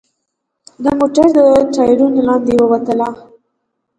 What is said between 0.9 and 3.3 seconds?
موټر تر ټایرونو لاندې ووتله.